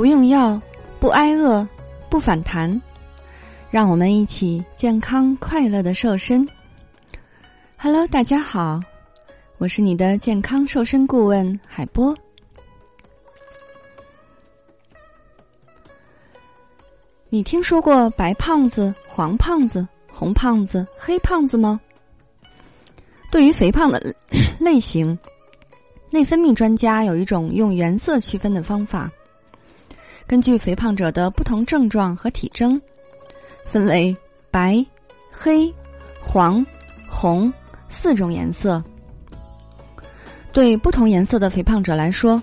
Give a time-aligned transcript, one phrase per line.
[0.00, 0.58] 不用药，
[0.98, 1.68] 不挨饿，
[2.08, 2.80] 不反弹，
[3.70, 6.48] 让我们一起健康快乐的瘦身。
[7.76, 8.80] Hello，大家好，
[9.58, 12.16] 我是你的健康瘦身顾问海波。
[17.28, 21.78] 你听说过白胖子、黄胖子、红胖子、黑胖子吗？
[23.30, 24.02] 对于肥胖的
[24.58, 25.18] 类型，
[26.10, 29.12] 内分泌专家有一种用颜色区分的方法。
[30.30, 32.80] 根据肥胖者的不同症状和体征，
[33.64, 34.16] 分为
[34.48, 34.86] 白、
[35.28, 35.74] 黑、
[36.22, 36.64] 黄、
[37.08, 37.52] 红
[37.88, 38.80] 四种颜色。
[40.52, 42.40] 对不同颜色的肥胖者来说，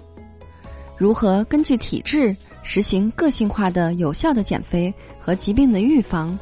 [0.97, 2.35] 如何根据体质？
[2.61, 6.38] 实行个性化的、有效的减肥和疾病的预防。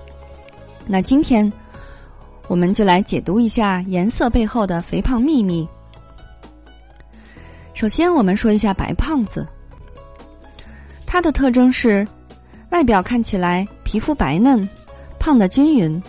[0.88, 1.54] 那今天，
[2.48, 5.70] 我们就来解读一下颜色背后的肥胖秘密。
[7.76, 9.48] 首先，我们说一下白胖子，
[11.16, 12.05] 它的特征是
[12.71, 14.68] 外表看起来皮肤白嫩、
[15.18, 16.04] 胖的均匀，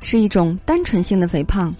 [0.00, 1.72] 是一种单纯性的肥胖。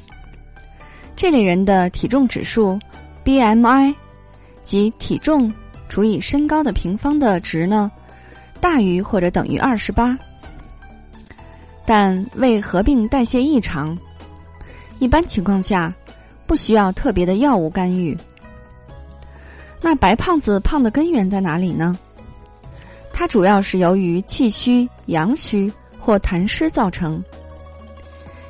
[1.17, 2.79] 这类人的体重指数
[3.25, 3.93] BMI
[4.63, 5.53] 及体重。
[5.89, 7.91] 除以身高的平方的值呢，
[8.61, 10.17] 大于或者等于二十八，
[11.85, 13.99] 但未合并代谢异常，
[15.01, 15.93] 一般情况下
[16.47, 18.17] 不需要特别的药物干预。
[19.81, 21.99] 那白胖子胖的根源在哪里呢？
[23.23, 27.23] 它主要是由于气虚、阳虚或痰湿造成。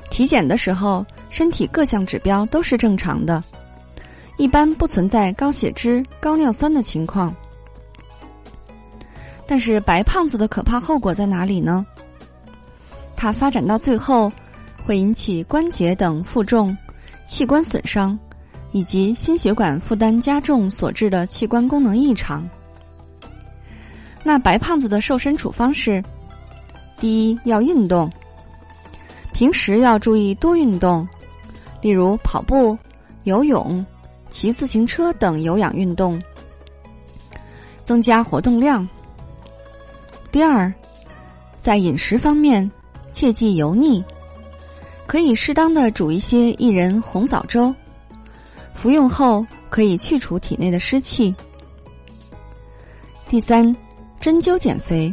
[0.09, 3.45] 体检的时候，身体各项指标都是正常的。
[4.39, 7.37] 一般不存在高血脂、高尿酸的情况，
[9.47, 11.85] 但是白胖子的可怕后果在哪里呢？
[13.15, 14.33] 它发展到最后，
[14.87, 16.75] 会引起关节等负重、
[17.27, 18.19] 器官损伤，
[18.71, 22.49] 以及心血管负担加重所致的器官功能异常。
[24.23, 26.03] 那白胖子的瘦身处方是：
[26.99, 28.11] 第一，要运动，
[29.33, 31.07] 平时要注意多运动，
[31.81, 32.79] 例如跑步、
[33.25, 33.85] 游泳。
[34.31, 36.19] 骑自行车等有氧运动，
[37.83, 38.89] 增加活动量。
[40.31, 40.73] 第二，
[41.61, 42.69] 在饮食方面
[43.13, 44.03] 切忌油腻，
[45.07, 47.75] 可以适当的煮一些薏仁红枣粥，
[48.73, 51.35] 服用后可以去除体内的湿气。
[53.29, 53.77] 第三，
[54.23, 55.13] 针灸减肥，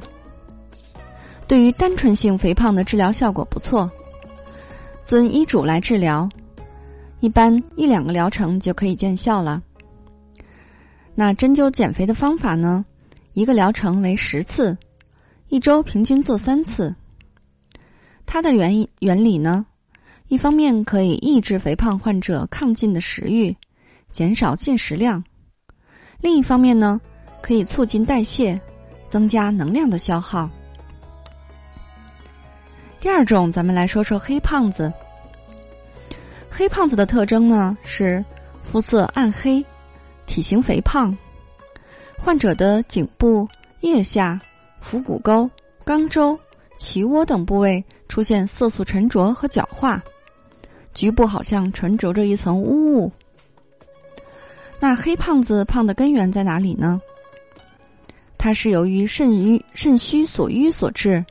[1.47, 3.89] 对于单纯性肥胖的治疗效果不错，
[5.03, 6.29] 遵医嘱来治疗。
[7.19, 9.59] 一般一两个疗程就可以见效了。
[11.15, 12.85] 那针灸减肥的方法呢？
[13.33, 14.77] 一个疗程为十次，
[15.47, 16.93] 一周平均做三次。
[18.27, 19.65] 它的原原理呢，
[20.27, 23.55] 一方面可以抑制肥胖患者亢进的食欲，
[24.11, 25.19] 减少进食量；
[26.21, 27.01] 另一方面呢，
[27.41, 28.59] 可以促进代谢，
[29.09, 30.49] 增加能量的消耗。
[33.01, 34.91] 第二种，咱们来说说黑胖子。
[36.49, 38.23] 黑胖子的特征呢是
[38.63, 39.63] 肤色暗黑、
[40.25, 41.17] 体型肥胖，
[42.17, 43.47] 患者的颈部、
[43.81, 44.39] 腋下、
[44.81, 45.49] 腹股沟、
[45.85, 46.37] 肛周、
[46.77, 50.03] 脐窝等部位出现色素沉着和角化，
[50.93, 53.11] 局部好像沉着着一层污物。
[54.79, 57.01] 那黑胖子胖的根源在哪里呢？
[58.39, 61.23] 它是由于肾瘀、肾虚所瘀所致，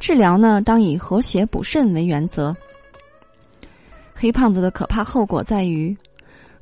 [0.00, 2.54] 治疗呢当以活血补肾为原则。
[4.12, 5.96] 黑胖子的可怕后果在于，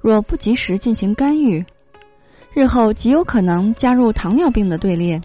[0.01, 1.65] 若不及时进行干预，
[2.53, 5.19] 日后极有可能加入糖尿病的队列。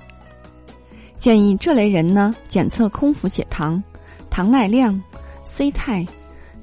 [1.18, 3.84] 建议这类人呢检测空腹血糖、
[4.30, 5.00] 糖耐量、
[5.44, 6.08] C 肽、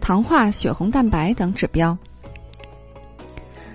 [0.00, 1.96] 糖化血红蛋白等指标。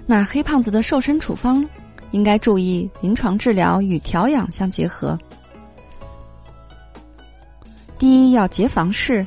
[0.07, 1.63] 那黑胖子的瘦身处方
[2.11, 5.17] 应该注意临床治疗与调养相结合。
[7.97, 9.25] 第一要结房事，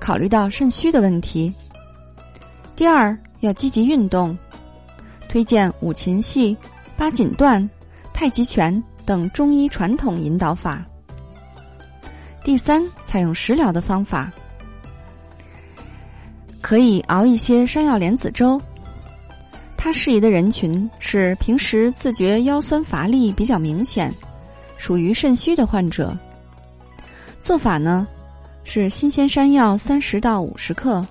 [0.00, 1.52] 考虑到肾虚的问题。
[2.74, 4.36] 第二，要积极运动，
[5.28, 6.56] 推荐五禽戏、
[6.96, 7.68] 八锦段、
[8.12, 10.84] 太极拳等中医传统引导法。
[12.42, 14.32] 第三，采用食疗的方法，
[16.62, 18.60] 可以熬一些山药莲子粥。
[19.80, 24.12] 它适宜的人群是平时自觉腰酸乏力比较明显，
[24.76, 26.14] 属于肾虚的患者。
[27.40, 28.06] 做法呢，
[28.64, 31.06] 是新鲜山药三十到五十克。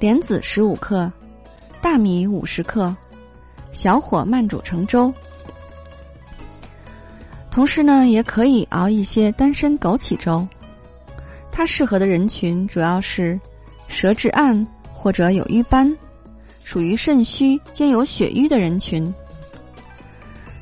[0.00, 1.10] 莲子十五克，
[1.80, 2.94] 大米五十克，
[3.70, 5.14] 小火慢煮成粥。
[7.50, 10.46] 同时呢，也可以熬一些丹参枸杞粥。
[11.52, 13.40] 它适合的人群主要是
[13.86, 15.96] 舌质暗或者有瘀斑，
[16.66, 19.14] 属于肾虚兼有血瘀的人群。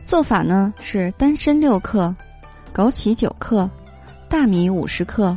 [0.04, 2.14] 做法呢是丹参六克，
[2.74, 3.68] 枸杞九克，
[4.28, 5.34] 大米五十克，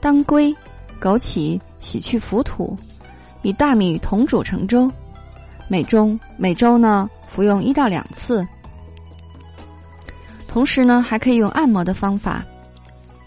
[0.00, 0.54] 当归、
[1.00, 2.76] 枸杞洗去浮土，
[3.42, 4.88] 与大米同煮成粥，
[5.66, 8.46] 每中每周呢服用一到两次。
[10.46, 12.46] 同时呢，还可以用按摩的方法，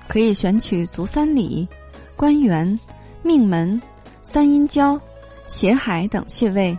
[0.07, 1.67] 可以选取足三里、
[2.15, 2.79] 关元、
[3.23, 3.79] 命门、
[4.23, 4.97] 三阴交、
[5.47, 6.77] 血海等穴位，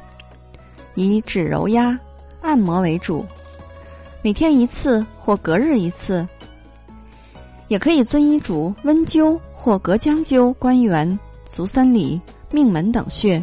[0.95, 1.99] 以指揉压、
[2.41, 3.25] 按摩为主，
[4.23, 6.27] 每天一次或隔日一次。
[7.69, 12.21] 也可以遵医嘱温灸或隔姜灸关元、足三里、
[12.51, 13.43] 命门等穴，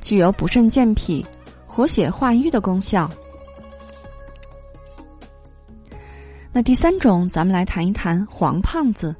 [0.00, 1.26] 具有补肾健脾、
[1.66, 3.10] 活血化瘀的功效。
[6.52, 9.14] 那第三种，咱们来谈一谈黄胖子。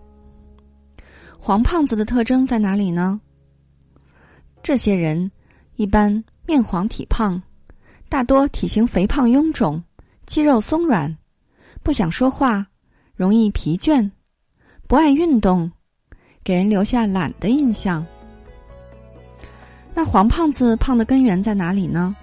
[1.37, 3.21] 黄胖子的特征在哪里呢？
[4.63, 5.31] 这些人
[5.77, 7.41] 一般面黄体胖，
[8.09, 9.83] 大多体型肥胖臃肿，
[10.27, 11.17] 肌肉松软，
[11.83, 12.67] 不想说话，
[13.15, 14.11] 容易疲倦，
[14.87, 15.71] 不爱运动，
[16.45, 18.05] 给人留下懒的印象。
[19.95, 22.15] 那黄胖子胖的根源在哪里呢？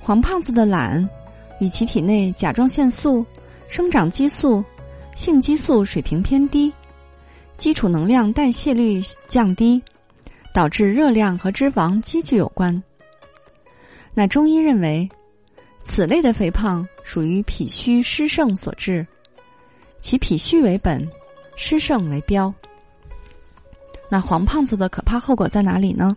[0.00, 1.08] 黄胖子的懒
[1.60, 3.24] 与其体内甲状腺素。
[3.68, 4.62] 生长激素、
[5.14, 6.70] 性激素水平偏低，
[7.56, 9.82] 基础能量代谢率降低，
[10.52, 12.82] 导致热量和脂肪积聚有关。
[14.14, 15.08] 那中医认为，
[15.80, 19.06] 此类的肥胖属于脾虚湿盛所致，
[20.00, 21.08] 其脾虚为本，
[21.56, 22.52] 湿盛为标。
[24.10, 26.14] 那黄胖子的可怕后果在哪里呢？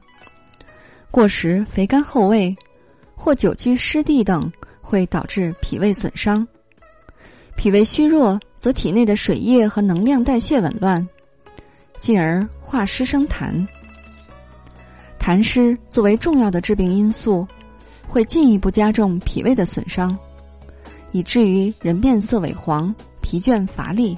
[1.09, 2.53] 过食肥甘厚味，
[3.15, 6.45] 或久居湿地等，会导致脾胃损伤。
[7.55, 11.07] 脾胃虚弱，则体内的水液和能量代谢紊乱，
[12.01, 13.65] 进而化湿生痰。
[15.25, 17.48] 痰湿作为重要的致病因素，
[18.07, 20.16] 会进一步加重脾胃的损伤，
[21.13, 22.94] 以至于人面色萎黄、
[23.24, 24.16] 疲倦乏力。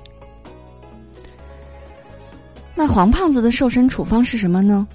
[2.75, 4.85] 那黄胖子的瘦身处方是什么呢？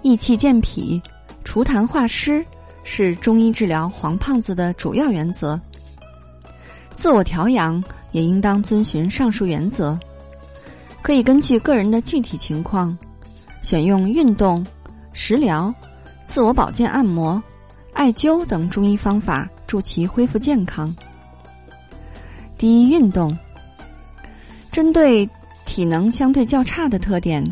[0.00, 0.98] 益气健脾、
[1.44, 2.42] 除痰化湿，
[2.82, 5.60] 是中医治疗黄胖子的主要原则。
[6.94, 10.00] 自我调养也应当遵循上述原则，
[11.02, 12.96] 可以根据个人的具体情况，
[13.62, 14.64] 选用运动、
[15.12, 15.72] 食疗、
[16.24, 17.42] 自我保健、按摩、
[17.92, 20.94] 艾灸等中医方法助其恢复健康。
[22.56, 23.36] 第一，运动。
[24.70, 25.28] 针对
[25.64, 27.44] 体能相对较差的特点，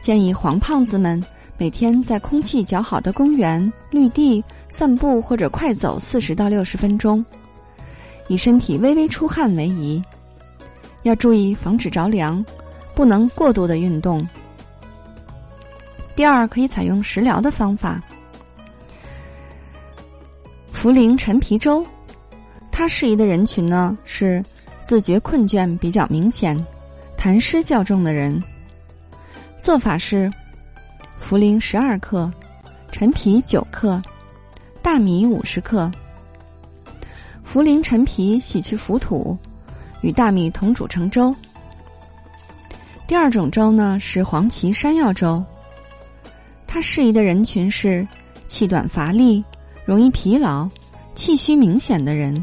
[0.00, 1.22] 建议黄胖子们
[1.56, 7.24] 每天在空气较好的公园、绿地散步或者快走四十到六十分钟。
[8.28, 10.02] 以身体微微出汗为宜，
[11.02, 12.44] 要注意防止着凉，
[12.94, 14.26] 不能过度的运动。
[16.20, 17.98] 第二，可以采用食疗的方法，
[20.70, 21.82] 茯苓陈皮粥。
[22.70, 24.44] 它适宜的人群呢是
[24.82, 26.54] 自觉困倦比较明显、
[27.16, 28.38] 痰湿较重的人。
[29.62, 30.30] 做法是：
[31.18, 32.30] 茯苓十二克，
[32.92, 33.98] 陈皮九克，
[34.82, 35.90] 大米五十克。
[37.50, 39.34] 茯苓陈皮洗去浮土，
[40.02, 41.34] 与大米同煮成粥。
[43.06, 45.42] 第二种粥呢是黄芪山药粥，
[46.72, 48.06] 它适宜的人群是
[48.46, 49.44] 气短乏力、
[49.84, 50.68] 容易疲劳、
[51.16, 52.42] 气虚明显的人。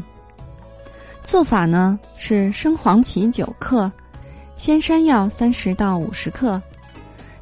[1.22, 3.90] 做法呢是生黄芪九克，
[4.54, 6.60] 鲜山药三十到五十克，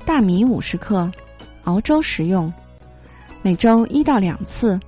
[0.05, 1.11] 大米五十克，
[1.64, 2.52] 熬粥食用，
[3.43, 4.78] 每周一到两次。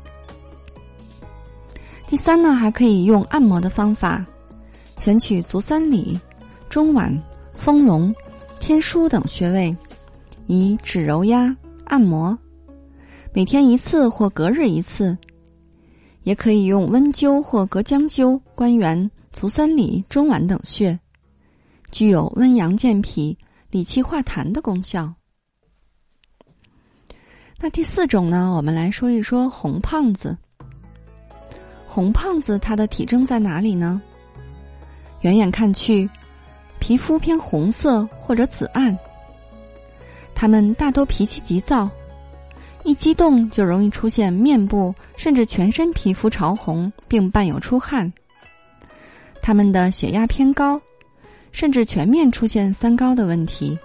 [2.07, 4.25] 第三呢，还可以用按摩的方法，
[4.97, 6.19] 选取足三里、
[6.71, 7.21] 中脘、
[7.57, 8.15] 丰隆、
[8.61, 9.77] 天枢等穴位，
[10.47, 11.55] 以指揉压
[11.89, 12.39] 按摩，
[13.33, 15.17] 每天一次或隔日一次。
[16.25, 20.99] 也可以用温灸或隔姜灸关元、足三里、中脘等穴，
[21.91, 23.37] 具有温阳健脾、
[23.71, 25.11] 理气化痰的功效。
[27.59, 30.37] 那第四种呢，我们来说一说红胖子。
[31.87, 34.03] 红胖子他的体征在哪里呢？
[35.23, 36.09] 远远看去，
[36.79, 38.97] 皮肤偏红色或者紫暗。
[40.41, 41.91] 他们大多脾气急躁，
[42.85, 48.13] 一激动就容易出现面部甚至全身皮肤潮红，并伴有出汗。
[49.43, 50.81] 他们的血压偏高，
[51.51, 53.77] 甚至全面出现三高的问题。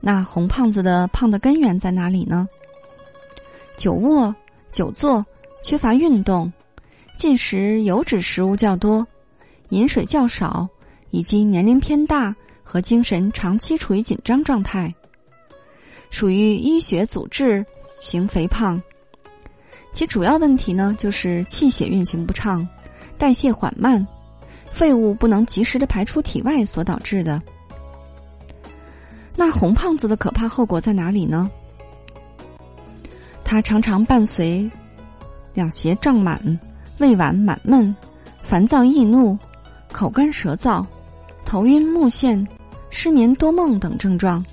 [0.00, 2.48] 那红胖子的胖的根源在哪里呢？
[3.76, 4.34] 久卧、
[4.70, 5.22] 久坐。
[5.62, 6.50] 缺乏运动，
[7.16, 9.06] 进食油脂食物较多，
[9.70, 10.66] 饮水较少，
[11.10, 12.34] 以及年龄偏大
[12.68, 14.92] 和精神长期处于紧张状态，
[16.10, 17.64] 属于医学阻滞
[18.00, 18.82] 型肥胖。
[19.92, 22.68] 其主要问题呢，就是气血运行不畅、
[23.16, 24.04] 代谢缓慢、
[24.68, 27.40] 废物不能及时的排出体外所导致的。
[29.36, 31.48] 那红胖子的可怕后果在哪里呢？
[33.44, 34.68] 它常常伴随
[35.54, 36.58] 两胁胀满、
[36.98, 37.94] 胃脘满闷、
[38.42, 39.38] 烦躁易怒、
[39.92, 40.84] 口干舌燥、
[41.46, 42.44] 头晕目眩、
[42.90, 44.44] 失眠多梦等症状。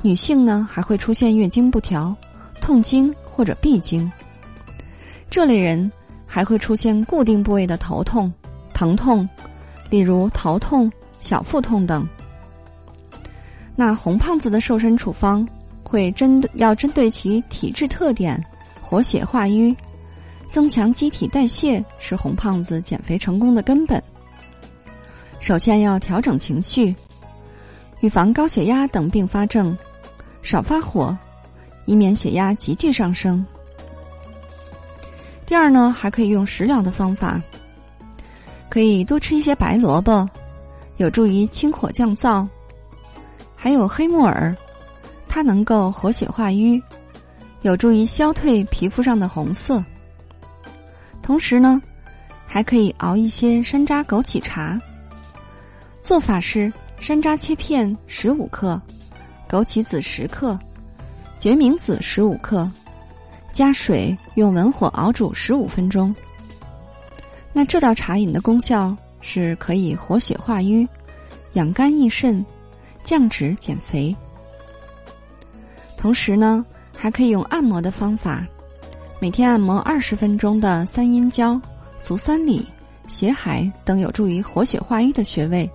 [0.00, 2.16] 女性呢，还会出现月经不调、
[2.60, 4.10] 痛经或者闭经。
[5.30, 5.92] 这类人
[6.26, 8.32] 还会出现固定部位的头痛、
[8.74, 9.28] 疼痛，
[9.90, 12.08] 例如头痛、小腹痛等。
[13.76, 15.46] 那红胖子的瘦身处方
[15.82, 18.42] 会针要针对其体质特点，
[18.80, 19.76] 活血化瘀，
[20.50, 24.02] 增强机体代谢是红胖子减肥成功的根本。
[25.42, 26.94] 首先要调整情绪，
[27.98, 29.76] 预防高血压等并发症，
[30.40, 31.18] 少发火，
[31.84, 33.44] 以免血压急剧上升。
[35.44, 37.42] 第二呢，还可以用食疗的方法，
[38.68, 40.30] 可以多吃一些白萝卜，
[40.98, 42.46] 有助于清火降燥。
[43.56, 44.56] 还有黑木耳，
[45.26, 46.80] 它能够活血化瘀，
[47.62, 49.82] 有助于消退皮肤上的红色。
[51.20, 51.82] 同时呢，
[52.46, 54.80] 还可以熬一些山楂枸杞茶。
[56.02, 58.80] 做法是：山楂切片十五克，
[59.48, 60.58] 枸杞子十克，
[61.38, 62.70] 决明子十五克，
[63.52, 66.14] 加水用文火熬煮十五分钟。
[67.52, 70.86] 那这道茶饮的功效是可以活血化瘀、
[71.54, 72.44] 养肝益肾。
[73.04, 74.14] 降脂减肥，
[75.96, 76.64] 同时呢，
[76.96, 78.46] 还可以用按摩的方法，
[79.20, 81.60] 每天按摩二十分钟的三阴交、
[82.00, 82.64] 足三里、
[83.08, 85.68] 血海等有助于活血化瘀的穴位，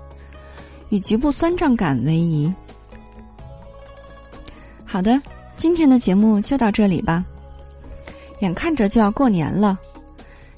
[0.90, 2.54] 与局部酸胀感为宜。
[4.86, 5.22] 好的，
[5.56, 7.26] 今天的节目就到这里吧。
[8.40, 9.78] 眼看着就要过年了，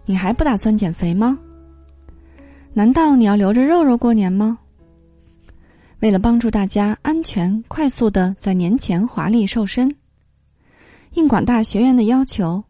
[0.05, 1.37] 你还不打算减肥吗？
[2.73, 4.59] 难道你要留着肉肉过年吗？
[5.99, 9.93] 为了帮助大家安全、快速的在年前华丽瘦身，
[11.13, 12.63] 应广大学员的要求，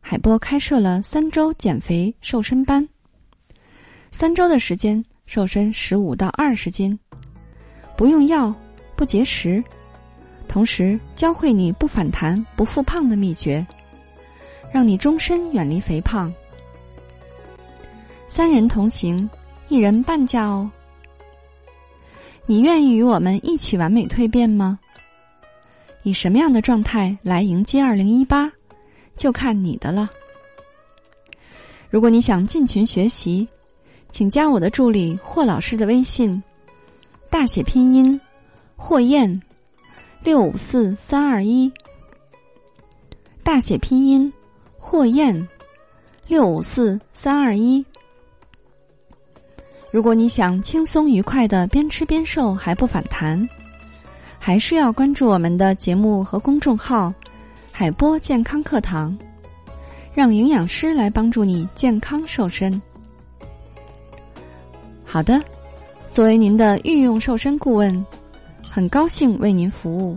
[0.00, 2.88] 海波开设了三周减肥瘦身班。
[4.10, 6.98] 三周的时间瘦身十五到二十斤，
[7.96, 8.54] 不用药，
[8.94, 9.64] 不节食，
[10.46, 13.66] 同时教会你不反弹、不复胖的秘诀，
[14.70, 16.30] 让你终身远离肥胖。
[18.28, 19.26] 三人同行，
[19.70, 20.70] 一人半价哦。
[22.44, 24.78] 你愿意与我们一起完美蜕变吗？
[26.02, 28.52] 以什么样的状态来迎接二零一八，
[29.16, 30.10] 就看你的了。
[31.88, 33.48] 如果你想进群学习，
[34.12, 36.40] 请加我的助理霍老师的微信，
[37.30, 38.20] 大写拼音
[38.76, 39.42] 霍燕
[40.22, 41.72] 六五四三二一，
[43.42, 44.30] 大写拼音
[44.78, 45.48] 霍燕
[46.28, 47.84] 六五四三二一。
[49.90, 53.48] 如果你想轻松愉快的边吃边瘦还不反弹，
[54.38, 57.12] 还是要关注我们的节目和公众号
[57.72, 59.18] “海波健康课堂”，
[60.12, 62.80] 让营养师来帮助你健康瘦身。
[65.12, 65.38] 好的，
[66.10, 68.06] 作为您的御用瘦身顾问，
[68.66, 70.16] 很高兴为您服务。